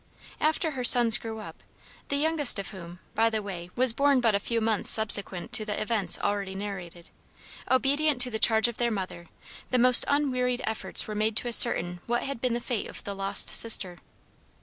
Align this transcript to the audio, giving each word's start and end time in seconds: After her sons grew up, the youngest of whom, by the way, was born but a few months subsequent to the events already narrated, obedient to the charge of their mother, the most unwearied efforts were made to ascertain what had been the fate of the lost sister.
After 0.39 0.71
her 0.71 0.83
sons 0.83 1.19
grew 1.19 1.37
up, 1.37 1.61
the 2.09 2.15
youngest 2.15 2.57
of 2.57 2.69
whom, 2.69 2.97
by 3.13 3.29
the 3.29 3.43
way, 3.43 3.69
was 3.75 3.93
born 3.93 4.19
but 4.19 4.33
a 4.33 4.39
few 4.39 4.59
months 4.59 4.89
subsequent 4.89 5.53
to 5.53 5.63
the 5.63 5.79
events 5.79 6.17
already 6.17 6.55
narrated, 6.55 7.11
obedient 7.69 8.19
to 8.21 8.31
the 8.31 8.39
charge 8.39 8.67
of 8.67 8.77
their 8.77 8.89
mother, 8.89 9.27
the 9.69 9.77
most 9.77 10.03
unwearied 10.07 10.61
efforts 10.63 11.05
were 11.05 11.13
made 11.13 11.37
to 11.37 11.47
ascertain 11.47 12.01
what 12.07 12.23
had 12.23 12.41
been 12.41 12.55
the 12.55 12.59
fate 12.59 12.87
of 12.87 13.03
the 13.03 13.13
lost 13.13 13.51
sister. 13.51 13.99